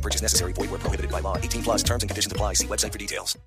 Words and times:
No 0.00 0.02
purchase 0.02 0.22
necessary. 0.22 0.54
Void 0.54 0.70
where 0.70 0.80
prohibited 0.80 1.10
by 1.10 1.20
law. 1.20 1.36
18 1.36 1.62
plus 1.62 1.82
terms 1.84 2.02
and 2.02 2.08
conditions 2.08 2.32
apply. 2.32 2.54
See 2.54 2.66
website 2.66 2.92
for 2.92 2.98
details. 2.98 3.38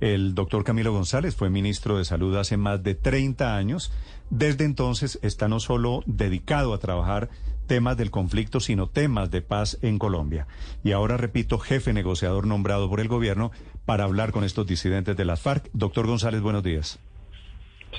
El 0.00 0.34
doctor 0.34 0.62
Camilo 0.62 0.92
González 0.92 1.34
fue 1.34 1.50
ministro 1.50 1.98
de 1.98 2.04
Salud 2.04 2.36
hace 2.36 2.56
más 2.56 2.82
de 2.82 2.94
30 2.94 3.56
años. 3.56 3.90
Desde 4.30 4.64
entonces 4.64 5.18
está 5.22 5.48
no 5.48 5.58
solo 5.58 6.02
dedicado 6.06 6.74
a 6.74 6.78
trabajar 6.78 7.30
temas 7.66 7.96
del 7.96 8.10
conflicto, 8.10 8.60
sino 8.60 8.88
temas 8.88 9.30
de 9.30 9.42
paz 9.42 9.78
en 9.82 9.98
Colombia. 9.98 10.46
Y 10.84 10.92
ahora, 10.92 11.16
repito, 11.16 11.58
jefe 11.58 11.92
negociador 11.92 12.46
nombrado 12.46 12.88
por 12.88 13.00
el 13.00 13.08
gobierno 13.08 13.50
para 13.86 14.04
hablar 14.04 14.30
con 14.30 14.44
estos 14.44 14.66
disidentes 14.66 15.16
de 15.16 15.24
las 15.24 15.40
FARC. 15.40 15.68
Doctor 15.72 16.06
González, 16.06 16.42
buenos 16.42 16.62
días. 16.62 17.00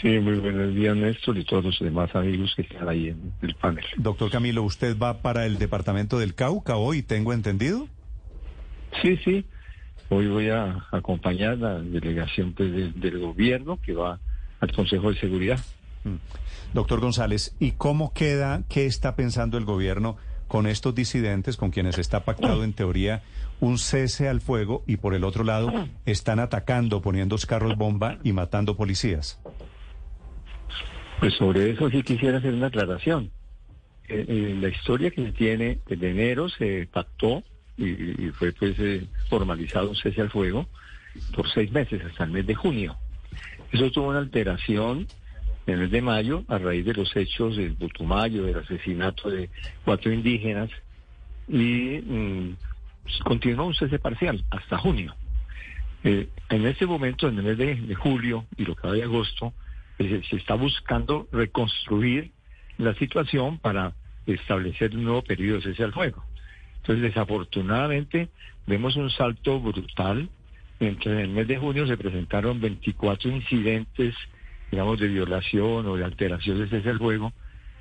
Sí, 0.02 0.08
muy 0.20 0.36
buenos 0.40 0.74
días, 0.74 0.96
Néstor, 0.96 1.38
y 1.38 1.44
todos 1.44 1.66
los 1.66 1.80
demás 1.80 2.14
amigos 2.16 2.54
que 2.56 2.62
están 2.62 2.88
ahí 2.88 3.10
en 3.10 3.34
el 3.42 3.54
panel. 3.56 3.84
Doctor 3.98 4.32
Camilo, 4.32 4.64
¿usted 4.64 4.98
va 4.98 5.22
para 5.22 5.46
el 5.46 5.58
departamento 5.58 6.20
del 6.20 6.36
Cauca 6.36 6.78
hoy, 6.78 7.02
tengo 7.02 7.34
entendido? 7.34 7.88
Sí, 9.02 9.18
sí. 9.26 9.46
Hoy 10.10 10.28
voy 10.28 10.50
a 10.50 10.86
acompañar 10.92 11.58
la 11.58 11.80
delegación 11.80 12.54
pues, 12.54 12.72
de- 12.72 12.92
del 12.92 13.20
gobierno 13.20 13.78
que 13.82 13.94
va 13.94 14.20
al 14.62 14.72
Consejo 14.72 15.12
de 15.12 15.20
Seguridad. 15.20 15.59
Doctor 16.74 17.00
González, 17.02 17.53
¿y 17.59 17.72
cómo 17.74 18.14
queda, 18.14 18.64
qué 18.70 18.86
está 18.86 19.16
pensando 19.16 19.58
el 19.58 19.66
gobierno 19.66 20.18
con 20.48 20.66
estos 20.66 20.96
disidentes 20.96 21.58
con 21.58 21.72
quienes 21.72 21.98
está 22.00 22.22
pactado 22.22 22.64
en 22.64 22.74
teoría 22.74 23.22
un 23.59 23.78
cese 23.78 24.30
al 24.30 24.40
fuego 24.42 24.84
y 24.88 24.98
por 24.98 25.14
el 25.14 25.24
otro 25.24 25.44
lado 25.44 25.72
están 26.06 26.40
atacando, 26.40 27.02
poniendo 27.02 27.36
carros 27.48 27.78
bomba 27.78 28.18
y 28.24 28.31
matando 28.34 28.76
policías? 28.76 29.40
Pues 31.20 31.34
sobre 31.34 31.72
eso 31.72 31.89
sí 31.89 32.02
quisiera 32.02 32.38
hacer 32.38 32.53
una 32.53 32.67
aclaración. 32.67 33.30
Eh, 34.08 34.25
eh, 34.28 34.58
la 34.59 34.70
historia 34.70 35.12
que 35.12 35.23
se 35.25 35.31
tiene 35.34 35.80
desde 35.86 36.12
enero 36.12 36.50
se 36.50 36.88
pactó 36.92 37.44
y, 37.78 38.30
fue 38.31 38.52
pues 38.53 38.75
eh, 38.80 39.06
formalizado 39.30 39.90
un 39.90 39.95
cese 39.95 40.22
al 40.22 40.30
fuego 40.30 40.67
por 41.34 41.50
seis 41.50 41.72
meses 41.72 42.02
hasta 42.03 42.23
el 42.23 42.31
mes 42.31 42.45
de 42.45 42.56
junio. 42.56 42.97
Eso 43.72 43.92
tuvo 43.92 44.09
una 44.09 44.20
alteración 44.20 45.08
en 45.67 45.73
el 45.73 45.80
mes 45.81 45.92
de 45.92 46.02
mayo 46.02 46.44
a 46.47 46.58
raíz 46.58 46.86
de 46.86 46.94
los 46.94 47.16
hechos 47.16 47.58
del 47.58 47.75
Putumayo, 47.75 48.44
del 48.44 48.58
asesinato 48.58 49.30
de 49.30 49.50
cuatro 49.86 50.12
indígenas 50.12 50.70
y 51.47 52.02
mm, 52.06 52.56
continuó 53.23 53.66
un 53.67 53.75
cese 53.75 54.00
parcial 54.00 54.44
hasta 54.50 54.78
junio. 54.78 55.16
Eh, 56.03 56.30
en 56.50 56.66
este 56.66 56.86
momento, 56.86 57.28
en 57.28 57.38
el 57.40 57.44
mes 57.44 57.58
de, 57.58 57.75
de 57.75 57.95
julio 57.95 58.45
y 58.58 58.64
lo 58.64 58.75
que 58.75 58.88
va 58.88 58.94
de 58.94 59.03
agosto, 59.03 59.53
eh, 60.00 60.22
se 60.30 60.38
está 60.38 60.55
buscando 60.55 61.28
reconstruir 61.31 62.31
la 62.78 62.94
situación 62.95 63.59
para 63.59 63.94
establecer 64.25 64.95
un 64.95 65.03
nuevo 65.03 65.22
periodo 65.22 65.58
de 65.58 65.64
cese 65.64 65.83
al 65.83 65.94
fuego. 65.94 66.23
Entonces, 66.78 67.03
desafortunadamente, 67.03 68.30
vemos 68.66 68.95
un 68.95 69.09
salto 69.11 69.59
brutal. 69.59 70.30
Entre 70.80 71.11
en 71.11 71.19
el 71.19 71.30
mes 71.30 71.47
de 71.47 71.58
junio 71.58 71.86
se 71.86 71.97
presentaron 71.97 72.61
24 72.61 73.30
incidentes, 73.30 74.16
digamos, 74.72 74.97
de 75.00 75.09
violación 75.09 75.86
o 75.86 75.97
de 75.97 76.06
alteración 76.06 76.59
de 76.59 76.69
cese 76.69 76.89
al 76.89 77.00
fuego. 77.00 77.34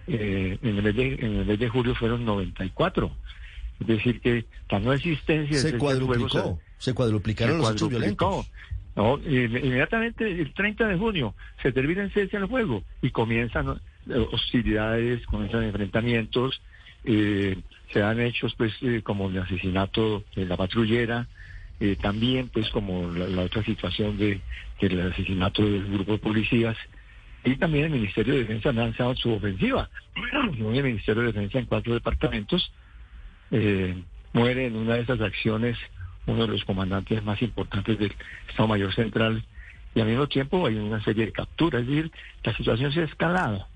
Eh, 0.08 0.58
en, 0.60 0.76
el 0.76 0.82
mes 0.82 0.96
de, 0.96 1.14
en 1.14 1.36
el 1.36 1.46
mes 1.46 1.58
de 1.60 1.68
julio 1.68 1.94
fueron 1.94 2.24
94. 2.24 3.12
Es 3.80 3.86
decir, 3.86 4.20
que 4.20 4.44
la 4.70 4.80
no 4.80 4.92
existencia 4.92 5.58
Se 5.58 5.70
fuego 5.70 5.84
cuadruplicó, 5.84 6.60
se 6.78 6.94
cuadruplicaron 6.94 7.56
se 7.56 7.62
los 7.62 7.72
hechos 7.72 7.88
violentos. 7.88 8.50
No, 8.96 9.16
inme- 9.18 9.64
inmediatamente 9.64 10.28
el 10.28 10.52
30 10.52 10.88
de 10.88 10.96
junio 10.98 11.34
se 11.62 11.70
termina 11.70 12.02
el 12.02 12.12
cese 12.12 12.36
al 12.36 12.48
fuego 12.48 12.82
y 13.00 13.10
comienzan 13.10 13.80
eh, 14.10 14.26
hostilidades, 14.32 15.24
comienzan 15.26 15.62
enfrentamientos, 15.62 16.60
eh, 17.04 17.56
se 17.92 18.00
dan 18.00 18.18
hechos 18.20 18.54
pues 18.56 18.72
eh, 18.82 19.02
como 19.04 19.28
el 19.28 19.38
asesinato 19.38 20.24
de 20.34 20.46
la 20.46 20.56
patrullera, 20.56 21.28
eh, 21.78 21.96
también 22.00 22.48
pues 22.48 22.68
como 22.70 23.08
la, 23.12 23.28
la 23.28 23.42
otra 23.42 23.62
situación 23.64 24.18
de 24.18 24.40
del 24.80 25.00
asesinato 25.12 25.62
del 25.62 25.86
grupo 25.92 26.12
de 26.12 26.18
policías 26.18 26.76
y 27.44 27.54
también 27.56 27.84
el 27.86 27.90
Ministerio 27.92 28.34
de 28.34 28.40
Defensa 28.40 28.70
ha 28.70 28.72
lanzado 28.72 29.14
su 29.16 29.32
ofensiva. 29.32 29.88
El 30.58 30.82
Ministerio 30.82 31.22
de 31.22 31.28
Defensa 31.28 31.58
en 31.60 31.66
cuatro 31.66 31.94
departamentos 31.94 32.72
eh, 33.50 34.02
muere 34.32 34.66
en 34.66 34.76
una 34.76 34.94
de 34.94 35.00
esas 35.02 35.20
acciones 35.20 35.76
uno 36.26 36.42
de 36.46 36.52
los 36.52 36.64
comandantes 36.64 37.22
más 37.24 37.40
importantes 37.40 37.98
del 37.98 38.12
Estado 38.48 38.68
Mayor 38.68 38.94
Central 38.94 39.42
y 39.94 40.00
al 40.00 40.06
mismo 40.08 40.26
tiempo 40.28 40.66
hay 40.66 40.76
una 40.76 41.02
serie 41.02 41.26
de 41.26 41.32
capturas, 41.32 41.80
es 41.82 41.88
decir, 41.88 42.12
la 42.44 42.54
situación 42.54 42.92
se 42.92 43.00
ha 43.00 43.04
escalado. 43.04 43.66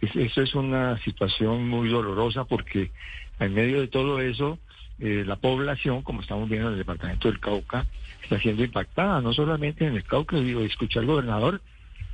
Es- 0.00 0.16
Eso 0.16 0.40
es 0.42 0.54
una 0.54 0.98
situación 1.02 1.68
muy 1.68 1.88
dolorosa 1.90 2.44
porque 2.44 2.90
en 3.38 3.52
medio 3.54 3.80
de 3.80 3.88
todo 3.88 4.20
eso 4.20 4.58
eh, 4.98 5.24
la 5.26 5.36
población, 5.36 6.02
como 6.02 6.20
estamos 6.22 6.48
viendo 6.48 6.68
en 6.68 6.74
el 6.74 6.78
departamento 6.78 7.28
del 7.28 7.40
Cauca, 7.40 7.86
está 8.22 8.38
siendo 8.40 8.64
impactada, 8.64 9.20
no 9.20 9.32
solamente 9.32 9.86
en 9.86 9.96
el 9.96 10.04
Cauca, 10.04 10.36
digo, 10.36 10.60
escuché 10.62 10.98
al 11.00 11.06
gobernador, 11.06 11.60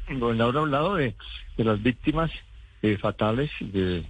el 0.08 0.18
gobernador 0.18 0.56
ha 0.56 0.60
hablado 0.60 0.94
de, 0.96 1.14
de 1.56 1.64
las 1.64 1.80
víctimas 1.82 2.30
eh, 2.82 2.96
fatales 2.96 3.50
de, 3.60 4.00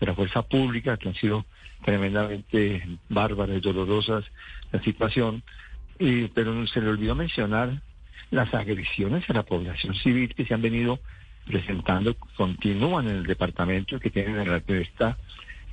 de 0.00 0.06
la 0.06 0.14
fuerza 0.14 0.42
pública 0.42 0.96
que 0.96 1.08
han 1.08 1.14
sido 1.16 1.44
tremendamente 1.84 2.98
bárbaras 3.08 3.56
y 3.56 3.60
dolorosas 3.60 4.24
la 4.72 4.82
situación, 4.82 5.42
y, 5.98 6.28
pero 6.28 6.66
se 6.66 6.80
le 6.80 6.88
olvidó 6.88 7.14
mencionar 7.14 7.80
las 8.30 8.52
agresiones 8.52 9.28
a 9.28 9.32
la 9.32 9.42
población 9.42 9.94
civil 9.94 10.34
que 10.34 10.44
se 10.44 10.54
han 10.54 10.62
venido 10.62 11.00
presentando, 11.46 12.14
continúan 12.36 13.08
en 13.08 13.16
el 13.16 13.26
departamento 13.26 13.98
que 13.98 14.10
tienen 14.10 14.38
en 14.38 14.50
la 14.50 14.62
esta 14.66 15.16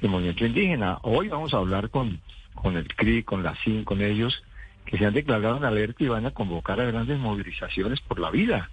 el 0.01 0.09
movimiento 0.09 0.45
indígena. 0.45 0.99
Hoy 1.03 1.27
vamos 1.29 1.53
a 1.53 1.57
hablar 1.57 1.89
con, 1.89 2.19
con 2.53 2.77
el 2.77 2.87
CRI, 2.87 3.23
con 3.23 3.43
la 3.43 3.55
CIN, 3.63 3.83
con 3.83 4.01
ellos, 4.01 4.43
que 4.85 4.97
se 4.97 5.05
han 5.05 5.13
declarado 5.13 5.57
en 5.57 5.65
alerta 5.65 6.03
y 6.03 6.07
van 6.07 6.25
a 6.25 6.31
convocar 6.31 6.79
a 6.79 6.85
grandes 6.85 7.17
movilizaciones 7.19 7.99
por 8.01 8.19
la 8.19 8.29
vida. 8.29 8.69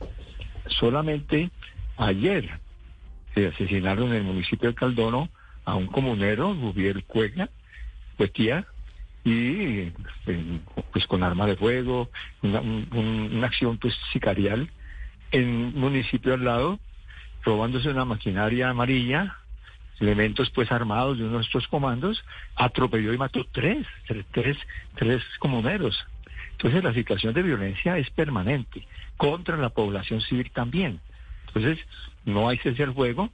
Solamente 0.66 1.50
ayer 1.96 2.58
se 3.34 3.48
asesinaron 3.48 4.08
en 4.08 4.16
el 4.16 4.22
municipio 4.24 4.68
de 4.68 4.74
Caldono 4.74 5.28
a 5.64 5.74
un 5.74 5.86
comunero, 5.86 6.54
Rubiel 6.54 7.04
Cuega, 7.04 7.48
Cuetía, 8.16 8.66
y 9.24 9.92
eh, 10.26 10.60
pues 10.92 11.06
con 11.06 11.22
arma 11.22 11.46
de 11.46 11.56
fuego, 11.56 12.10
una, 12.42 12.60
un- 12.60 12.88
un- 12.92 13.36
una 13.36 13.46
acción 13.46 13.78
pues 13.78 13.94
sicarial 14.12 14.68
en 15.30 15.48
un 15.48 15.74
municipio 15.74 16.34
al 16.34 16.44
lado, 16.44 16.80
robándose 17.44 17.88
una 17.88 18.04
maquinaria 18.04 18.68
amarilla, 18.70 19.36
elementos 20.00 20.50
pues 20.50 20.70
armados 20.72 21.18
de 21.18 21.24
uno 21.24 21.38
de 21.38 21.44
estos 21.44 21.66
comandos, 21.68 22.22
atropelló 22.56 23.12
y 23.12 23.18
mató 23.18 23.46
tres, 23.52 23.86
tres, 24.06 24.26
tres, 24.32 24.56
tres 24.96 25.22
comuneros. 25.38 25.96
Entonces 26.52 26.82
la 26.82 26.92
situación 26.92 27.32
de 27.34 27.42
violencia 27.42 27.96
es 27.98 28.10
permanente, 28.10 28.86
contra 29.16 29.56
la 29.56 29.70
población 29.70 30.20
civil 30.22 30.50
también. 30.52 31.00
Entonces 31.46 31.78
no 32.24 32.48
hay 32.48 32.58
cese 32.58 32.82
al 32.82 32.94
fuego, 32.94 33.30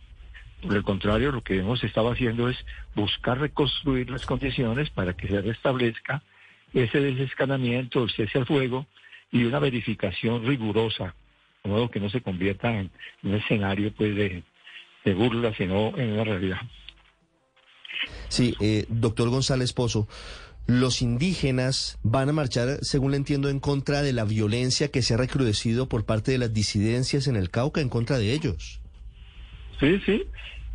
por 0.63 0.75
el 0.75 0.83
contrario, 0.83 1.33
lo 1.33 1.43
que 1.43 1.59
hemos 1.59 1.83
estado 1.85 2.11
haciendo 2.11 2.49
es 2.49 2.57
buscar 2.95 3.39
reconstruir 3.39 4.11
las 4.11 4.27
condiciones 4.27 4.91
para 4.91 5.15
que 5.15 5.29
se 5.29 5.41
restablezca 5.41 6.23
ese 6.75 7.01
desescalamiento, 7.01 8.03
el 8.03 8.11
cese 8.11 8.39
al 8.39 8.47
fuego 8.47 8.87
y 9.31 9.45
una 9.45 9.59
verificación 9.59 10.47
rigurosa, 10.47 11.15
de 11.63 11.71
modo 11.71 11.91
que 11.91 12.01
no 12.01 12.11
se 12.11 12.21
convierta 12.21 12.79
en 12.79 12.91
un 13.23 13.35
escenario 13.35 13.93
pues 13.95 14.15
de, 14.15 14.43
de 15.05 15.15
burla, 15.15 15.55
sino 15.55 15.97
en 15.97 16.13
una 16.13 16.25
realidad. 16.25 16.61
Sí, 18.29 18.55
eh, 18.61 18.85
doctor 18.89 19.29
González 19.29 19.73
Pozo, 19.73 20.09
los 20.67 21.01
indígenas 21.01 21.99
van 22.03 22.29
a 22.29 22.33
marchar, 22.33 22.79
según 22.83 23.13
le 23.13 23.17
entiendo, 23.17 23.49
en 23.49 23.59
contra 23.61 24.03
de 24.03 24.13
la 24.13 24.25
violencia 24.25 24.89
que 24.89 25.03
se 25.03 25.15
ha 25.15 25.17
recrudecido 25.17 25.89
por 25.89 26.05
parte 26.05 26.33
de 26.33 26.39
las 26.39 26.53
disidencias 26.53 27.27
en 27.27 27.37
el 27.37 27.51
Cauca, 27.51 27.81
en 27.81 27.89
contra 27.89 28.19
de 28.19 28.33
ellos. 28.33 28.81
Sí, 29.81 30.01
sí, 30.07 30.25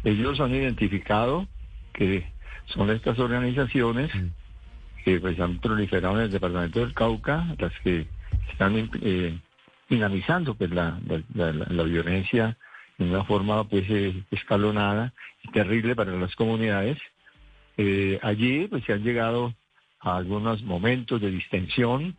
ellos 0.03 0.39
han 0.39 0.53
identificado 0.53 1.47
que 1.93 2.25
son 2.67 2.89
estas 2.89 3.19
organizaciones 3.19 4.11
que 5.03 5.19
pues 5.19 5.39
han 5.39 5.59
proliferado 5.59 6.15
en 6.17 6.21
el 6.25 6.31
departamento 6.31 6.79
del 6.79 6.93
Cauca, 6.93 7.45
las 7.59 7.73
que 7.83 8.07
están 8.51 8.89
eh, 9.01 9.37
dinamizando 9.89 10.55
pues 10.55 10.71
la, 10.71 10.99
la, 11.07 11.51
la- 11.51 11.65
la 11.69 11.83
violencia 11.83 12.57
de 12.97 13.05
una 13.09 13.23
forma 13.25 13.63
pues 13.67 13.83
eh, 13.89 14.23
escalonada 14.31 15.13
y 15.43 15.51
terrible 15.51 15.95
para 15.95 16.11
las 16.13 16.35
comunidades. 16.35 16.97
Eh, 17.77 18.19
allí 18.21 18.67
pues 18.67 18.83
se 18.85 18.93
han 18.93 19.03
llegado 19.03 19.53
a 19.99 20.17
algunos 20.17 20.61
momentos 20.63 21.19
de 21.21 21.31
distensión, 21.31 22.15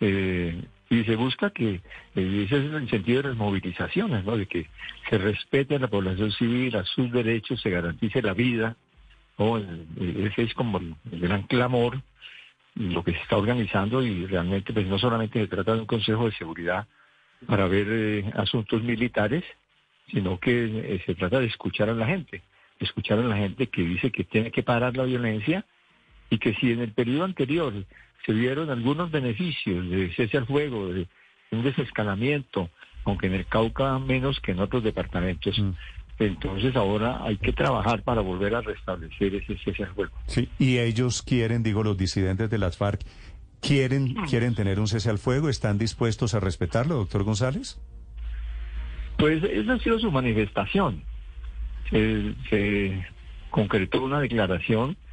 eh, 0.00 0.60
y 0.90 1.04
se 1.04 1.16
busca 1.16 1.50
que, 1.50 1.80
eh, 2.14 2.44
ese 2.46 2.58
es 2.58 2.72
el 2.72 2.90
sentido 2.90 3.22
de 3.22 3.28
las 3.28 3.36
movilizaciones, 3.36 4.24
¿no? 4.24 4.36
de 4.36 4.46
que 4.46 4.66
se 5.08 5.18
respete 5.18 5.76
a 5.76 5.78
la 5.78 5.88
población 5.88 6.30
civil, 6.32 6.76
a 6.76 6.84
sus 6.84 7.10
derechos, 7.10 7.60
se 7.60 7.70
garantice 7.70 8.22
la 8.22 8.34
vida, 8.34 8.76
¿no? 9.38 9.58
Eh, 9.58 10.30
ese 10.30 10.42
es 10.42 10.54
como 10.54 10.78
el, 10.78 10.94
gran 11.10 11.42
clamor, 11.44 12.00
lo 12.74 13.04
que 13.04 13.12
se 13.12 13.18
está 13.18 13.36
organizando 13.36 14.02
y 14.02 14.26
realmente 14.26 14.72
pues 14.72 14.86
no 14.86 14.98
solamente 14.98 15.40
se 15.40 15.46
trata 15.46 15.74
de 15.74 15.80
un 15.80 15.86
consejo 15.86 16.26
de 16.26 16.32
seguridad 16.32 16.86
para 17.46 17.68
ver 17.68 17.86
eh, 17.88 18.32
asuntos 18.34 18.82
militares, 18.82 19.44
sino 20.10 20.38
que 20.38 20.64
eh, 20.64 21.02
se 21.06 21.14
trata 21.14 21.40
de 21.40 21.46
escuchar 21.46 21.88
a 21.88 21.94
la 21.94 22.06
gente, 22.06 22.42
escuchar 22.78 23.18
a 23.18 23.22
la 23.22 23.36
gente 23.36 23.68
que 23.68 23.82
dice 23.82 24.10
que 24.10 24.24
tiene 24.24 24.50
que 24.50 24.62
parar 24.62 24.96
la 24.96 25.04
violencia 25.04 25.64
y 26.34 26.38
que 26.38 26.54
si 26.54 26.72
en 26.72 26.80
el 26.80 26.92
periodo 26.92 27.24
anterior 27.24 27.72
se 28.26 28.32
vieron 28.32 28.68
algunos 28.68 29.10
beneficios 29.10 29.88
de 29.88 30.12
cese 30.14 30.36
al 30.36 30.46
fuego, 30.46 30.88
de 30.88 31.06
un 31.52 31.62
desescalamiento, 31.62 32.70
aunque 33.04 33.28
en 33.28 33.34
el 33.34 33.46
Cauca 33.46 33.98
menos 34.00 34.40
que 34.40 34.52
en 34.52 34.58
otros 34.58 34.82
departamentos, 34.82 35.56
Mm. 35.58 35.70
entonces 36.18 36.74
ahora 36.74 37.22
hay 37.24 37.36
que 37.36 37.52
trabajar 37.52 38.02
para 38.02 38.20
volver 38.20 38.54
a 38.54 38.62
restablecer 38.62 39.34
ese 39.36 39.56
cese 39.58 39.84
al 39.84 39.94
fuego. 39.94 40.12
Sí, 40.26 40.48
y 40.58 40.78
ellos 40.78 41.22
quieren, 41.22 41.62
digo, 41.62 41.84
los 41.84 41.96
disidentes 41.96 42.50
de 42.50 42.58
las 42.58 42.76
FARC, 42.76 43.02
quieren, 43.60 44.14
quieren 44.28 44.54
tener 44.56 44.80
un 44.80 44.88
cese 44.88 45.10
al 45.10 45.18
fuego, 45.18 45.48
¿están 45.48 45.78
dispuestos 45.78 46.34
a 46.34 46.40
respetarlo, 46.40 46.96
doctor 46.96 47.22
González? 47.22 47.80
Pues 49.18 49.42
esa 49.44 49.74
ha 49.74 49.78
sido 49.78 50.00
su 50.00 50.10
manifestación. 50.10 51.04
Se, 51.90 52.34
se 52.50 53.06
concretó 53.50 54.02
una 54.02 54.20
declaración 54.20 54.90
de 54.92 55.03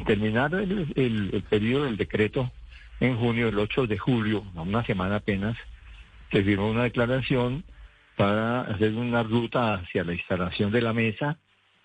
terminar 0.00 0.54
el, 0.54 1.42
periodo 1.48 1.84
del 1.84 1.96
decreto 1.96 2.50
en 3.00 3.16
junio, 3.16 3.48
el 3.48 3.58
8 3.58 3.86
de 3.86 3.98
julio, 3.98 4.44
una 4.54 4.84
semana 4.84 5.16
apenas, 5.16 5.56
se 6.32 6.42
firmó 6.42 6.68
una 6.70 6.84
declaración 6.84 7.64
para 8.16 8.62
hacer 8.62 8.92
una 8.94 9.22
ruta 9.22 9.74
hacia 9.74 10.04
la 10.04 10.12
instalación 10.14 10.70
de 10.72 10.82
la 10.82 10.92
mesa 10.92 11.38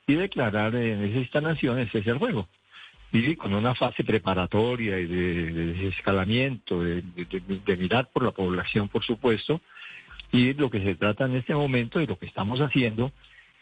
y 0.07 0.15
declarar 0.15 0.75
en 0.75 1.03
esa 1.03 1.19
instalación 1.19 1.79
el 1.79 1.89
cese 1.91 2.11
al 2.11 2.19
fuego. 2.19 2.47
Y 3.11 3.35
con 3.35 3.53
una 3.55 3.73
fase 3.73 4.03
preparatoria 4.03 4.99
y 4.99 5.05
de, 5.07 5.51
de 5.51 5.65
desescalamiento, 5.73 6.83
de- 6.83 7.01
de- 7.01 7.25
de- 7.25 7.59
de 7.65 7.77
mirar 7.77 8.09
por 8.13 8.23
la 8.23 8.31
población, 8.31 8.87
por 8.87 9.03
supuesto, 9.03 9.61
y 10.31 10.53
lo 10.53 10.69
que 10.69 10.81
se 10.83 10.93
trata 10.95 11.25
en 11.25 11.35
este 11.35 11.55
momento 11.55 11.99
y 11.99 12.05
lo 12.05 12.19
que 12.19 12.27
estamos 12.27 12.59
haciendo 12.61 13.11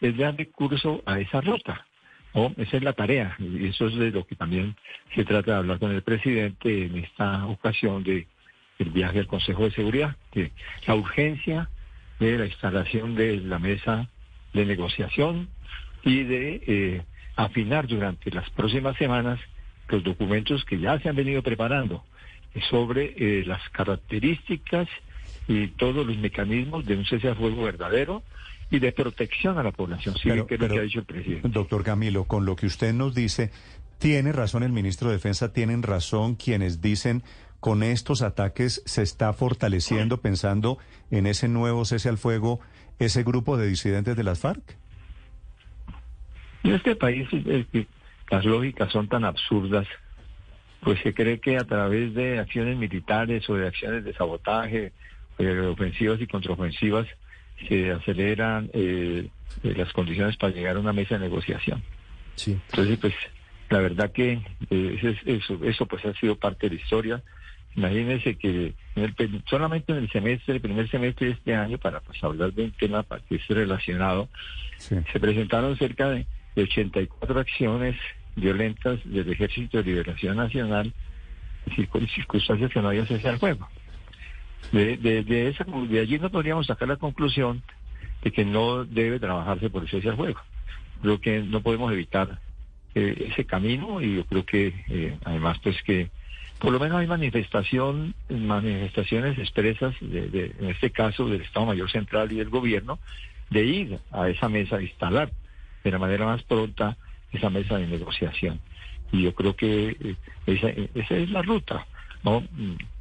es 0.02 0.16
dar 0.18 0.36
recurso 0.36 1.02
a 1.06 1.18
esa 1.18 1.40
ruta. 1.40 1.86
¿No? 2.34 2.52
Esa 2.56 2.76
es 2.76 2.82
la 2.82 2.92
tarea. 2.92 3.36
Y 3.38 3.66
eso 3.66 3.86
es 3.86 3.96
de 3.96 4.10
lo 4.10 4.26
que 4.26 4.36
también 4.36 4.76
se 5.14 5.24
trata 5.24 5.52
de 5.52 5.58
hablar 5.58 5.78
con 5.78 5.92
el 5.92 6.02
presidente 6.02 6.86
en 6.86 6.96
esta 6.96 7.46
ocasión 7.46 8.02
de 8.04 8.26
el 8.78 8.90
viaje 8.90 9.18
al 9.18 9.26
Consejo 9.26 9.64
de 9.64 9.72
Seguridad. 9.72 10.16
Que 10.32 10.52
la 10.86 10.94
urgencia 10.94 11.68
de 12.18 12.38
la 12.38 12.46
instalación 12.46 13.14
de 13.14 13.36
la 13.38 13.58
mesa 13.58 14.08
de 14.52 14.64
negociación 14.64 15.48
y 16.02 16.22
de 16.24 16.62
eh, 16.66 17.02
afinar 17.36 17.86
durante 17.86 18.30
las 18.30 18.48
próximas 18.50 18.96
semanas 18.96 19.38
los 19.88 20.02
documentos 20.02 20.64
que 20.64 20.78
ya 20.78 20.98
se 21.00 21.08
han 21.08 21.16
venido 21.16 21.42
preparando 21.42 22.04
sobre 22.70 23.14
eh, 23.16 23.44
las 23.46 23.66
características 23.70 24.88
y 25.46 25.68
todos 25.68 26.06
los 26.06 26.16
mecanismos 26.16 26.84
de 26.84 26.96
un 26.96 27.04
cese 27.04 27.28
al 27.28 27.36
fuego 27.36 27.62
verdadero 27.64 28.22
y 28.70 28.78
de 28.78 28.92
protección 28.92 29.58
a 29.58 29.62
la 29.62 29.72
población 29.72 30.14
civil, 30.16 30.34
Pero- 30.34 30.46
que 30.46 30.54
es 30.56 30.60
lo 30.60 30.68
que 30.68 30.78
ha 30.78 30.82
dicho 30.82 30.98
el 31.00 31.04
presidente. 31.06 31.48
Doctor 31.48 31.82
Camilo, 31.84 32.24
con 32.24 32.44
lo 32.44 32.54
que 32.56 32.66
usted 32.66 32.92
nos 32.92 33.14
dice, 33.14 33.50
tiene 33.98 34.32
razón 34.32 34.62
el 34.62 34.72
ministro 34.72 35.08
de 35.08 35.14
Defensa, 35.14 35.52
tienen 35.52 35.82
razón 35.82 36.34
quienes 36.34 36.80
dicen 36.80 37.22
con 37.60 37.82
estos 37.82 38.22
ataques 38.22 38.82
se 38.84 39.02
está 39.02 39.32
fortaleciendo 39.32 40.20
pensando 40.20 40.78
en 41.10 41.26
ese 41.26 41.48
nuevo 41.48 41.84
cese 41.84 42.08
al 42.08 42.18
fuego 42.18 42.60
ese 43.00 43.22
grupo 43.24 43.56
de 43.56 43.66
disidentes 43.66 44.16
de 44.16 44.22
las 44.22 44.38
FARC. 44.40 44.76
En 46.64 46.74
este 46.74 46.94
país 46.96 47.28
es 47.32 47.66
que 47.68 47.86
las 48.30 48.44
lógicas 48.44 48.92
son 48.92 49.08
tan 49.08 49.24
absurdas, 49.24 49.86
pues 50.80 51.00
se 51.02 51.14
cree 51.14 51.40
que 51.40 51.56
a 51.56 51.64
través 51.64 52.14
de 52.14 52.38
acciones 52.38 52.76
militares 52.76 53.48
o 53.48 53.54
de 53.54 53.66
acciones 53.66 54.04
de 54.04 54.12
sabotaje, 54.14 54.92
eh, 55.38 55.58
ofensivas 55.60 56.20
y 56.20 56.26
contraofensivas, 56.26 57.06
se 57.66 57.90
aceleran 57.90 58.70
eh, 58.72 59.28
eh, 59.62 59.74
las 59.76 59.92
condiciones 59.92 60.36
para 60.36 60.52
llegar 60.52 60.76
a 60.76 60.80
una 60.80 60.92
mesa 60.92 61.14
de 61.16 61.20
negociación. 61.20 61.82
Sí. 62.36 62.58
Entonces, 62.70 62.98
pues, 62.98 63.14
la 63.70 63.80
verdad 63.80 64.12
que 64.12 64.40
eh, 64.70 64.98
eso, 64.98 65.08
es- 65.26 65.50
eso, 65.62 65.86
pues 65.86 66.04
ha 66.04 66.14
sido 66.14 66.36
parte 66.36 66.68
de 66.68 66.76
la 66.76 66.80
historia. 66.82 67.22
Imagínense 67.74 68.36
que 68.36 68.74
en 68.96 69.02
el 69.04 69.42
solamente 69.48 69.92
en 69.92 69.98
el 69.98 70.10
semestre, 70.10 70.54
el 70.54 70.60
primer 70.60 70.88
semestre 70.90 71.26
de 71.28 71.32
este 71.34 71.54
año, 71.54 71.78
para 71.78 72.00
pues 72.00 72.22
hablar 72.24 72.52
de 72.52 72.64
un 72.64 72.72
tema 72.72 73.02
para 73.02 73.22
que 73.24 73.36
esté 73.36 73.54
relacionado, 73.54 74.28
Sí. 74.78 74.96
se 75.12 75.18
presentaron 75.20 75.76
cerca 75.76 76.08
de, 76.10 76.26
de 76.54 76.62
84 76.62 77.38
acciones 77.40 77.96
violentas 78.36 79.00
del 79.04 79.30
Ejército 79.32 79.78
de 79.78 79.84
Liberación 79.84 80.36
Nacional 80.36 80.92
circunstancias 82.14 82.70
que 82.72 82.80
no 82.80 82.88
había 82.88 83.04
cese 83.06 83.28
al 83.28 83.38
fuego. 83.38 83.68
De, 84.72 85.48
esa, 85.48 85.64
de 85.64 86.00
allí 86.00 86.18
no 86.18 86.30
podríamos 86.30 86.66
sacar 86.66 86.88
la 86.88 86.96
conclusión 86.96 87.62
de 88.22 88.30
que 88.30 88.44
no 88.44 88.84
debe 88.84 89.18
trabajarse 89.18 89.70
por 89.70 89.88
cese 89.88 90.08
al 90.10 90.16
fuego. 90.16 90.40
Creo 91.00 91.20
que 91.20 91.40
no 91.40 91.62
podemos 91.62 91.90
evitar 91.92 92.38
eh, 92.94 93.28
ese 93.30 93.46
camino 93.46 94.02
y 94.02 94.16
yo 94.16 94.24
creo 94.26 94.44
que 94.44 94.74
eh, 94.88 95.18
además 95.24 95.58
pues 95.62 95.80
que 95.84 96.10
por 96.58 96.72
lo 96.72 96.80
menos 96.80 96.98
hay 96.98 97.06
manifestación, 97.06 98.14
manifestaciones 98.28 99.38
expresas, 99.38 99.94
de, 100.00 100.28
de- 100.28 100.54
en 100.58 100.70
este 100.70 100.90
caso 100.90 101.28
del 101.28 101.42
Estado 101.42 101.66
Mayor 101.66 101.90
Central 101.90 102.32
y 102.32 102.36
del 102.36 102.50
Gobierno, 102.50 102.98
de 103.50 103.64
ir 103.64 103.98
a 104.10 104.28
esa 104.28 104.48
mesa 104.48 104.76
a 104.76 104.82
instalar 104.82 105.30
de 105.84 105.90
la 105.90 105.98
manera 105.98 106.26
más 106.26 106.42
pronta 106.42 106.96
esa 107.32 107.48
mesa 107.48 107.78
de 107.78 107.86
negociación. 107.86 108.60
Y 109.12 109.22
yo 109.22 109.34
creo 109.34 109.54
que 109.54 109.96
eh, 110.00 110.16
esa, 110.46 110.68
esa 110.68 111.14
es 111.16 111.30
la 111.30 111.42
ruta. 111.42 111.86
¿no? 112.24 112.42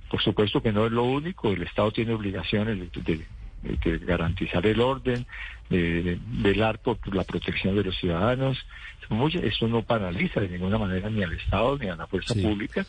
Por 0.09 0.21
supuesto 0.21 0.61
que 0.61 0.71
no 0.71 0.85
es 0.85 0.91
lo 0.91 1.03
único, 1.03 1.51
el 1.51 1.63
Estado 1.63 1.91
tiene 1.91 2.13
obligaciones 2.13 2.77
de, 2.79 3.01
de- 3.03 3.25
de 3.63 3.97
garantizar 3.99 4.65
el 4.65 4.79
orden, 4.79 5.25
de, 5.69 6.17
velar 6.25 6.79
por 6.79 6.97
la 7.13 7.23
protección 7.23 7.75
de 7.75 7.83
los 7.83 7.97
ciudadanos. 7.97 8.57
Esto 9.43 9.67
no 9.67 9.81
paraliza 9.81 10.39
de 10.39 10.49
ninguna 10.49 10.77
manera 10.77 11.09
ni 11.09 11.23
al 11.23 11.33
Estado 11.33 11.77
ni 11.77 11.87
a 11.87 11.95
la 11.95 12.07
fuerza 12.07 12.33
Sí. 12.33 12.41
pública, 12.43 12.85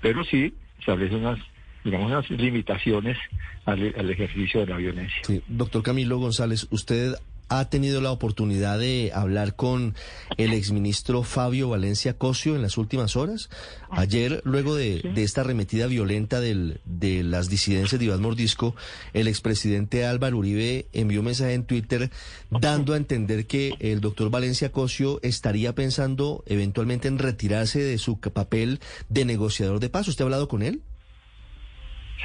pero 0.00 0.24
sí 0.24 0.54
establece 0.78 1.16
unas, 1.16 1.38
digamos, 1.84 2.10
unas 2.10 2.30
limitaciones 2.30 3.18
al, 3.66 3.92
al 3.98 4.10
ejercicio 4.10 4.60
de 4.60 4.66
la 4.66 4.76
violencia. 4.76 5.18
Sí, 5.24 5.42
doctor 5.48 5.82
Camilo 5.82 6.18
González, 6.18 6.66
usted 6.70 7.14
ha 7.48 7.68
tenido 7.68 8.00
la 8.00 8.10
oportunidad 8.10 8.78
de 8.78 9.10
hablar 9.14 9.54
con 9.56 9.94
el 10.36 10.52
exministro 10.52 11.22
Fabio 11.22 11.68
Valencia 11.68 12.16
Cosio 12.16 12.56
en 12.56 12.62
las 12.62 12.78
últimas 12.78 13.16
horas. 13.16 13.50
Ayer, 13.90 14.40
luego 14.44 14.74
de, 14.74 15.00
de 15.14 15.22
esta 15.22 15.42
arremetida 15.42 15.86
violenta 15.86 16.40
del, 16.40 16.80
de 16.84 17.22
las 17.22 17.48
disidencias 17.48 17.98
de 17.98 18.06
Iván 18.06 18.22
Mordisco, 18.22 18.74
el 19.12 19.28
expresidente 19.28 20.04
Álvaro 20.06 20.38
Uribe 20.38 20.86
envió 20.92 21.20
un 21.20 21.26
mensaje 21.26 21.54
en 21.54 21.64
Twitter 21.64 22.10
dando 22.50 22.94
a 22.94 22.96
entender 22.96 23.46
que 23.46 23.74
el 23.80 24.00
doctor 24.00 24.30
Valencia 24.30 24.72
Cosio 24.72 25.20
estaría 25.22 25.74
pensando 25.74 26.42
eventualmente 26.46 27.08
en 27.08 27.18
retirarse 27.18 27.80
de 27.82 27.98
su 27.98 28.18
papel 28.18 28.80
de 29.08 29.24
negociador 29.24 29.80
de 29.80 29.90
paz. 29.90 30.08
¿Usted 30.08 30.24
ha 30.24 30.26
hablado 30.26 30.48
con 30.48 30.62
él? 30.62 30.80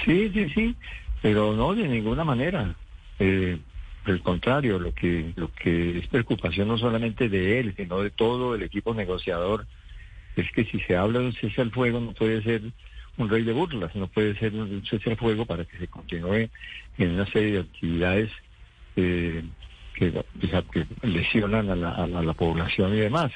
Sí, 0.06 0.32
sí, 0.34 0.50
sí, 0.56 0.76
pero 1.22 1.56
no 1.56 1.76
de 1.76 1.88
ninguna 1.88 2.24
manera. 2.24 2.76
Eh, 3.20 3.60
al 4.10 4.22
contrario, 4.22 4.80
lo 4.80 4.94
que, 4.94 5.34
lo 5.36 5.52
que 5.52 6.00
es 6.00 6.08
preocupación 6.08 6.68
no 6.68 6.78
solamente 6.78 7.30
de 7.30 7.60
él, 7.60 7.74
sino 7.76 8.02
de 8.02 8.10
todo 8.10 8.56
el 8.56 8.64
equipo 8.64 8.94
negociador, 8.94 9.66
es 10.36 10.52
que 10.52 10.66
si 10.66 10.80
se 10.82 10.96
habla 10.96 11.20
de 11.20 11.26
un 11.28 11.34
cese 11.34 11.62
al 11.62 11.72
fuego 11.72 12.00
no 12.00 12.14
puede 12.14 12.42
ser 12.44 12.62
un 13.18 13.30
rey 13.30 13.44
de 13.44 13.54
burlas, 13.54 13.96
no 13.96 14.08
puede 14.08 14.36
ser 14.40 14.54
un 14.54 14.86
cese 14.86 15.12
al 15.12 15.18
fuego 15.18 15.46
para 15.46 15.66
que 15.66 15.78
se 15.78 15.88
continúe 15.88 16.50
en 16.98 17.12
una 17.12 17.26
serie 17.28 17.54
de 17.54 17.60
actividades 17.60 18.32
eh, 18.96 19.44
que, 19.94 20.24
lesionan 21.02 21.70
a 21.70 22.08
la, 22.08 22.34
población 22.34 22.94
y 22.96 23.00
demás. 23.00 23.32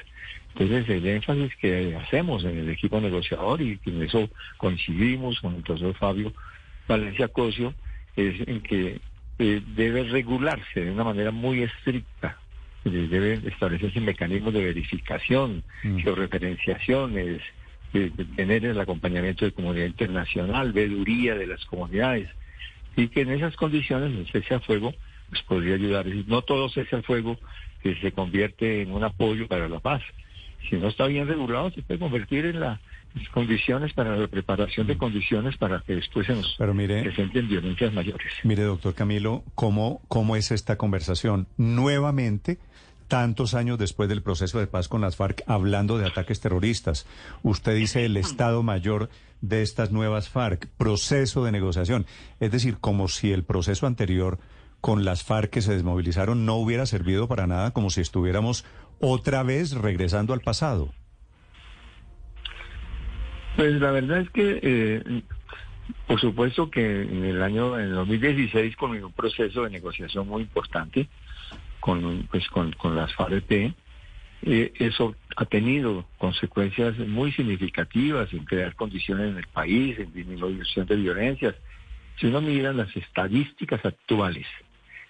Entonces, 0.54 0.88
el 0.88 1.06
énfasis 1.06 1.54
que 1.56 1.96
hacemos 1.96 2.44
en 2.44 2.58
el 2.58 2.70
equipo 2.70 3.00
negociador 3.00 3.60
y 3.60 3.78
en 3.84 4.02
eso 4.02 4.30
coincidimos 4.56 5.40
con 5.40 5.56
el 5.56 5.62
profesor 5.62 5.94
Fabio 5.94 6.32
Valencia 6.88 7.28
Cosio 7.28 7.74
es 8.16 8.46
en 8.46 8.60
que 8.62 9.00
eh, 9.38 9.62
debe 9.76 10.04
regularse 10.04 10.84
de 10.84 10.90
una 10.90 11.04
manera 11.04 11.30
muy 11.30 11.62
estricta. 11.62 12.38
Eh, 12.84 12.90
Deben 12.90 13.46
establecerse 13.48 14.00
mecanismos 14.00 14.52
de 14.52 14.64
verificación, 14.64 15.62
Mm. 15.82 15.98
georreferenciaciones, 15.98 17.40
de, 17.92 18.10
de 18.10 18.24
tener 18.36 18.64
el 18.64 18.78
acompañamiento 18.80 19.44
de 19.44 19.52
comunidad 19.52 19.86
internacional, 19.86 20.72
veeduría 20.72 21.34
de 21.34 21.46
las 21.46 21.64
comunidades, 21.66 22.28
y 22.96 23.08
que 23.08 23.22
en 23.22 23.30
esas 23.30 23.56
condiciones 23.56 24.16
el 24.16 24.26
cese 24.30 24.54
al 24.54 24.60
fuego 24.62 24.94
pues, 25.30 25.42
podría 25.42 25.74
ayudar. 25.74 26.06
No 26.26 26.42
todo 26.42 26.68
cese 26.68 26.94
al 26.96 27.02
fuego 27.02 27.38
que 27.82 27.94
se 27.96 28.12
convierte 28.12 28.82
en 28.82 28.92
un 28.92 29.04
apoyo 29.04 29.46
para 29.48 29.68
la 29.68 29.80
paz. 29.80 30.02
Si 30.68 30.76
no 30.76 30.88
está 30.88 31.06
bien 31.06 31.26
regulado, 31.28 31.70
se 31.70 31.82
puede 31.82 32.00
convertir 32.00 32.46
en 32.46 32.60
la 32.60 32.80
condiciones 33.32 33.92
para 33.92 34.16
la 34.16 34.26
preparación 34.28 34.86
Mm. 34.86 34.88
de 34.88 34.98
condiciones 34.98 35.56
para 35.56 35.80
que 35.80 35.94
después 35.96 36.26
se 36.26 36.34
nos 36.34 36.54
Pero 36.58 36.74
mire- 36.74 37.02
presenten 37.02 37.48
violencias 37.48 37.92
mayores. 37.92 38.32
Mire, 38.42 38.62
doctor 38.64 38.94
Camilo, 38.94 39.44
¿cómo, 39.54 40.00
¿cómo 40.08 40.36
es 40.36 40.50
esta 40.50 40.76
conversación? 40.76 41.46
Nuevamente, 41.56 42.58
tantos 43.08 43.54
años 43.54 43.78
después 43.78 44.08
del 44.08 44.22
proceso 44.22 44.58
de 44.58 44.66
paz 44.66 44.88
con 44.88 45.00
las 45.00 45.16
FARC, 45.16 45.42
hablando 45.46 45.98
de 45.98 46.06
ataques 46.06 46.40
terroristas. 46.40 47.06
Usted 47.42 47.74
dice 47.76 48.04
el 48.04 48.16
Estado 48.16 48.62
Mayor 48.62 49.10
de 49.42 49.62
estas 49.62 49.92
nuevas 49.92 50.28
FARC, 50.30 50.68
proceso 50.78 51.44
de 51.44 51.52
negociación. 51.52 52.06
Es 52.40 52.50
decir, 52.50 52.78
como 52.78 53.08
si 53.08 53.30
el 53.32 53.44
proceso 53.44 53.86
anterior 53.86 54.38
con 54.80 55.04
las 55.04 55.22
FARC 55.22 55.50
que 55.50 55.62
se 55.62 55.72
desmovilizaron 55.74 56.44
no 56.46 56.56
hubiera 56.56 56.86
servido 56.86 57.28
para 57.28 57.46
nada, 57.46 57.70
como 57.72 57.90
si 57.90 58.00
estuviéramos 58.00 58.64
otra 59.00 59.42
vez 59.42 59.72
regresando 59.72 60.32
al 60.32 60.40
pasado. 60.40 60.92
Pues 63.56 63.80
la 63.80 63.92
verdad 63.92 64.20
es 64.20 64.30
que, 64.30 64.60
eh, 64.62 65.22
por 66.06 66.20
supuesto 66.20 66.70
que 66.70 67.02
en 67.02 67.24
el 67.24 67.42
año, 67.42 67.78
en 67.78 67.86
el 67.86 67.94
2016, 67.94 68.76
con 68.76 68.90
un 68.92 69.12
proceso 69.12 69.62
de 69.62 69.70
negociación 69.70 70.26
muy 70.26 70.42
importante 70.42 71.08
con, 71.80 72.26
pues, 72.30 72.48
con, 72.48 72.72
con 72.72 72.96
las 72.96 73.14
FARC, 73.14 73.74
eh, 74.46 74.72
eso 74.78 75.14
ha 75.36 75.44
tenido 75.44 76.06
consecuencias 76.18 76.98
muy 76.98 77.32
significativas 77.32 78.32
en 78.32 78.44
crear 78.44 78.74
condiciones 78.74 79.30
en 79.30 79.38
el 79.38 79.46
país, 79.46 79.98
en 79.98 80.12
disminución 80.12 80.86
de 80.86 80.96
violencias. 80.96 81.54
Si 82.18 82.26
uno 82.26 82.40
mira 82.40 82.72
las 82.72 82.94
estadísticas 82.96 83.84
actuales 83.84 84.46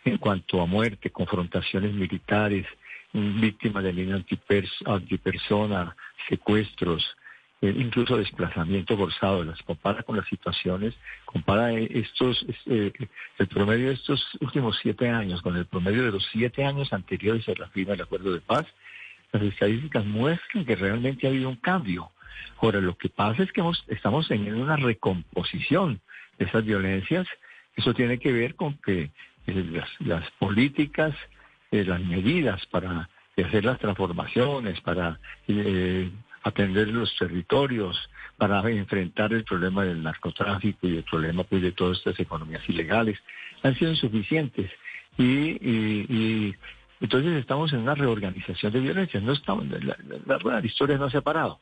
en 0.04 0.18
cuanto 0.18 0.60
a 0.60 0.66
muerte, 0.66 1.10
confrontaciones 1.10 1.94
militares, 1.94 2.66
víctimas 3.12 3.84
de 3.84 3.92
antipers- 3.92 4.86
antipersona, 4.86 5.96
secuestros, 6.28 7.16
incluso 7.70 8.16
desplazamiento 8.16 8.96
forzado, 8.96 9.44
las 9.44 9.62
compara 9.62 10.02
con 10.02 10.16
las 10.16 10.26
situaciones, 10.28 10.94
compara 11.24 11.72
eh, 11.72 11.88
estos, 11.90 12.44
eh, 12.66 12.92
el 13.38 13.46
promedio 13.48 13.88
de 13.88 13.94
estos 13.94 14.22
últimos 14.40 14.78
siete 14.82 15.08
años 15.08 15.42
con 15.42 15.56
el 15.56 15.66
promedio 15.66 16.04
de 16.04 16.12
los 16.12 16.26
siete 16.32 16.64
años 16.64 16.92
anteriores 16.92 17.48
a 17.48 17.54
la 17.58 17.68
firma 17.68 17.92
del 17.92 18.02
acuerdo 18.02 18.32
de 18.32 18.40
paz, 18.40 18.66
las 19.32 19.42
estadísticas 19.42 20.04
muestran 20.04 20.64
que 20.64 20.76
realmente 20.76 21.26
ha 21.26 21.30
habido 21.30 21.48
un 21.48 21.56
cambio. 21.56 22.10
Ahora, 22.58 22.80
lo 22.80 22.96
que 22.96 23.08
pasa 23.08 23.42
es 23.42 23.52
que 23.52 23.62
estamos 23.88 24.28
teniendo 24.28 24.62
una 24.62 24.76
recomposición 24.76 26.00
de 26.38 26.44
esas 26.46 26.64
violencias. 26.64 27.26
Eso 27.76 27.94
tiene 27.94 28.18
que 28.18 28.32
ver 28.32 28.54
con 28.54 28.78
que 28.78 29.10
eh, 29.46 29.82
las, 30.00 30.30
políticas, 30.38 31.14
eh, 31.70 31.84
las 31.84 32.00
medidas 32.00 32.64
para 32.66 33.08
hacer 33.36 33.64
las 33.64 33.78
transformaciones, 33.78 34.80
para 34.80 35.18
eh, 35.48 36.10
atender 36.44 36.88
los 36.88 37.16
territorios, 37.16 37.96
para 38.36 38.60
enfrentar 38.70 39.32
el 39.32 39.44
problema 39.44 39.84
del 39.84 40.02
narcotráfico 40.02 40.86
y 40.86 40.98
el 40.98 41.02
problema 41.04 41.44
pues, 41.44 41.62
de 41.62 41.72
todas 41.72 41.98
estas 41.98 42.18
economías 42.20 42.62
ilegales, 42.68 43.18
han 43.62 43.74
sido 43.76 43.90
insuficientes. 43.90 44.70
Y, 45.16 45.24
y- 45.24 46.06
y 46.08 46.54
entonces 47.00 47.32
estamos 47.34 47.72
en 47.72 47.80
una 47.80 47.94
reorganización 47.94 48.72
de 48.72 48.80
violencia. 48.80 49.20
No 49.20 49.32
estamos, 49.32 49.66
la, 49.68 49.78
la- 50.26 50.38
la 50.38 50.60
la 50.60 50.66
historia 50.66 50.96
no 50.98 51.08
se 51.10 51.18
ha 51.18 51.22
parado. 51.22 51.60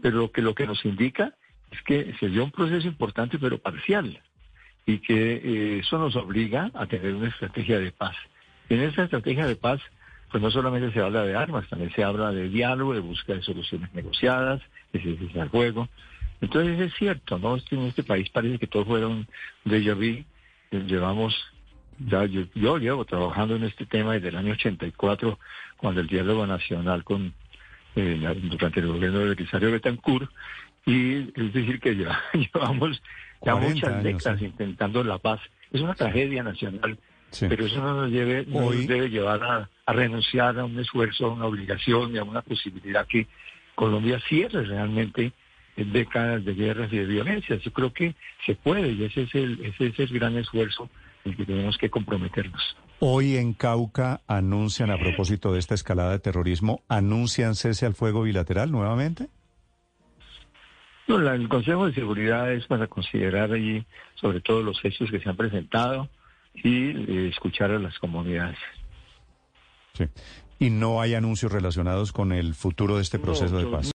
Pero 0.00 0.16
lo 0.18 0.30
que, 0.32 0.42
lo 0.42 0.54
que 0.54 0.66
nos 0.66 0.84
indica 0.84 1.34
es 1.70 1.80
que 1.82 2.14
se 2.20 2.28
dio 2.28 2.44
un 2.44 2.50
proceso 2.50 2.86
importante 2.86 3.38
pero 3.38 3.58
parcial 3.58 4.20
y 4.84 4.98
que 4.98 5.34
eh, 5.44 5.78
eso 5.78 5.96
nos 5.98 6.16
obliga 6.16 6.70
a 6.74 6.86
tener 6.86 7.14
una 7.14 7.28
estrategia 7.28 7.78
de 7.78 7.92
paz. 7.92 8.16
En 8.68 8.80
esa 8.80 9.04
estrategia 9.04 9.46
de 9.46 9.56
paz, 9.56 9.80
pues 10.32 10.42
no 10.42 10.50
solamente 10.50 10.90
se 10.92 11.00
habla 11.00 11.22
de 11.24 11.36
armas, 11.36 11.68
también 11.68 11.92
se 11.92 12.02
habla 12.02 12.32
de 12.32 12.48
diálogo, 12.48 12.94
de 12.94 13.00
búsqueda 13.00 13.36
de 13.36 13.42
soluciones 13.42 13.92
negociadas, 13.94 14.62
de 14.92 15.00
cese 15.00 15.40
al 15.40 15.50
fuego. 15.50 15.88
Entonces 16.40 16.80
es 16.80 16.94
cierto, 16.94 17.38
¿no? 17.38 17.56
Este- 17.56 17.76
En 17.76 17.82
este 17.82 18.02
país 18.02 18.28
parece 18.30 18.58
que 18.58 18.66
todo 18.66 18.84
fuera 18.86 19.06
un 19.06 19.28
déjà 19.64 19.94
vu. 19.94 20.24
Llevamos, 20.86 21.36
ya 21.98 22.24
yo, 22.24 22.42
yo 22.54 22.78
llevo 22.78 23.04
trabajando 23.04 23.56
en 23.56 23.64
este 23.64 23.84
tema 23.84 24.14
desde 24.14 24.28
el 24.30 24.36
año 24.36 24.54
84, 24.54 25.38
cuando 25.76 26.00
el 26.00 26.06
diálogo 26.06 26.46
nacional 26.46 27.04
con 27.04 27.34
eh, 27.94 28.18
durante 28.44 28.80
el 28.80 28.86
gobierno 28.88 29.18
de 29.18 29.34
Belisario 29.34 29.70
Betancourt, 29.70 30.30
y 30.86 31.18
es 31.38 31.52
decir 31.52 31.78
que 31.78 31.94
ya 31.94 32.18
llevamos 32.32 33.02
ya 33.44 33.52
40 33.52 33.68
muchas 33.68 34.02
décadas 34.02 34.38
sí. 34.38 34.46
intentando 34.46 35.04
la 35.04 35.18
paz. 35.18 35.40
Es 35.70 35.82
una 35.82 35.94
tragedia 35.94 36.42
nacional, 36.42 36.98
Sí. 37.32 37.46
pero 37.48 37.66
eso 37.66 37.80
no 37.80 37.94
nos, 38.02 38.10
lleve, 38.10 38.44
no 38.46 38.58
Hoy- 38.66 38.76
nos 38.78 38.86
debe 38.86 39.08
llevar 39.10 39.42
a, 39.42 39.68
a 39.86 39.92
renunciar 39.92 40.58
a 40.58 40.64
un 40.64 40.78
esfuerzo, 40.78 41.26
a 41.26 41.32
una 41.32 41.46
obligación 41.46 42.14
y 42.14 42.18
a 42.18 42.24
una 42.24 42.42
posibilidad 42.42 43.06
que 43.06 43.26
Colombia 43.74 44.20
cierre 44.28 44.64
realmente 44.64 45.32
en 45.76 45.92
décadas 45.92 46.44
de 46.44 46.54
guerras 46.54 46.92
y 46.92 46.98
de 46.98 47.06
violencia. 47.06 47.56
Yo 47.56 47.72
creo 47.72 47.92
que 47.92 48.14
se 48.46 48.54
puede 48.54 48.92
y 48.92 49.02
ese 49.04 49.22
es 49.22 49.34
el, 49.34 49.64
ese 49.64 49.86
es 49.86 49.98
el 49.98 50.08
gran 50.18 50.36
esfuerzo 50.36 50.88
en 51.24 51.32
el 51.32 51.36
que 51.38 51.46
tenemos 51.46 51.78
que 51.78 51.88
comprometernos. 51.90 52.76
Hoy 53.00 53.36
en 53.36 53.54
Cauca 53.54 54.20
anuncian, 54.28 54.90
a 54.90 54.98
propósito 54.98 55.52
de 55.52 55.58
esta 55.58 55.74
escalada 55.74 56.12
de 56.12 56.18
terrorismo, 56.20 56.82
anuncian 56.88 57.54
cese 57.56 57.86
al 57.86 57.94
fuego 57.94 58.22
bilateral 58.22 58.70
nuevamente. 58.70 59.28
No, 61.08 61.18
la- 61.18 61.34
el 61.34 61.48
Consejo 61.48 61.86
de 61.86 61.94
Seguridad 61.94 62.52
es 62.52 62.66
para 62.66 62.86
considerar 62.86 63.52
allí 63.52 63.84
sobre 64.14 64.40
todo 64.40 64.62
los 64.62 64.84
hechos 64.84 65.10
que 65.10 65.18
se 65.18 65.28
han 65.28 65.36
presentado 65.36 66.08
y 66.54 66.90
eh, 66.90 67.28
escuchar 67.28 67.70
a 67.70 67.78
las 67.78 67.98
comunidades. 67.98 68.58
Sí. 69.96 70.04
Y 70.58 70.70
no 70.70 71.00
hay 71.00 71.14
anuncios 71.14 71.52
relacionados 71.52 72.12
con 72.12 72.32
el 72.32 72.54
futuro 72.54 72.96
de 72.96 73.02
este 73.02 73.18
proceso 73.18 73.56
de 73.56 73.64
no, 73.64 73.70
paz. 73.72 73.90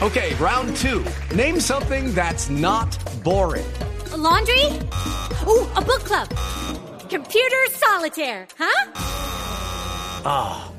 Okay, 0.00 0.34
round 0.34 0.76
two. 0.76 1.04
Name 1.34 1.60
something 1.60 2.14
that's 2.14 2.48
not 2.50 2.96
boring. 3.24 3.66
A 4.12 4.16
laundry? 4.16 4.64
Ooh, 5.46 5.66
a 5.74 5.80
book 5.80 6.04
club. 6.04 6.28
Computer 7.08 7.66
solitaire, 7.70 8.46
huh? 8.56 8.86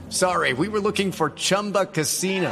Sorry, 0.10 0.54
we 0.54 0.68
were 0.68 0.80
looking 0.80 1.12
for 1.12 1.32
Chumba 1.32 1.86
Casino. 1.86 2.52